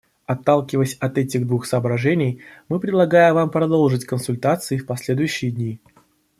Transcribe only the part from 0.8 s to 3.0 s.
от этих двух соображений, мы